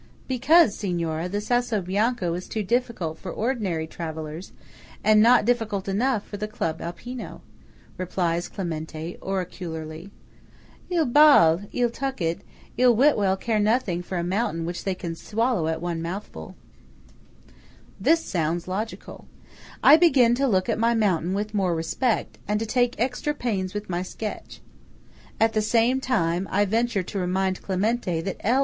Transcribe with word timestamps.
"Because, 0.27 0.73
Signora, 0.75 1.29
the 1.29 1.39
Sasso 1.39 1.79
Bianco 1.79 2.33
is 2.33 2.47
too 2.47 2.63
difficult 2.63 3.19
for 3.19 3.31
ordinary 3.31 3.85
travellers, 3.85 4.51
and 5.03 5.21
not 5.21 5.45
difficult 5.45 5.87
enough 5.87 6.25
for 6.25 6.37
the 6.37 6.47
Club 6.47 6.81
Alpino," 6.81 7.41
replies 7.99 8.47
Clementi, 8.47 9.19
oracularly. 9.21 10.09
"Il 10.89 11.05
Ball, 11.05 11.61
il 11.71 11.91
Tuckett, 11.91 12.39
il 12.77 12.95
Whitwell 12.95 13.35
care 13.37 13.59
nothing 13.59 14.01
for 14.01 14.17
a 14.17 14.23
mountain 14.23 14.65
which 14.65 14.85
they 14.85 14.95
can 14.95 15.13
swallow 15.13 15.67
at 15.67 15.83
one 15.83 16.01
mouthful." 16.01 16.55
SASSO 16.55 17.45
BIANCO. 17.45 17.55
This 18.01 18.25
sounds 18.25 18.67
logical. 18.67 19.27
I 19.83 19.97
begin 19.97 20.33
to 20.33 20.47
look 20.47 20.67
at 20.67 20.79
my 20.79 20.95
mountain 20.95 21.35
with 21.35 21.53
more 21.53 21.75
respect, 21.75 22.39
and 22.47 22.59
to 22.59 22.65
take 22.65 22.99
extra 22.99 23.35
pains 23.35 23.75
with 23.75 23.87
my 23.87 24.01
sketch. 24.01 24.61
At 25.39 25.53
the 25.53 25.61
same 25.61 26.01
time, 26.01 26.47
I 26.49 26.65
venture 26.65 27.03
to 27.03 27.19
remind 27.19 27.61
Clementi 27.61 28.19
that 28.21 28.37
L. 28.39 28.59